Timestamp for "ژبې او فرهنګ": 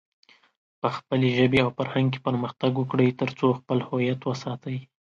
1.37-2.07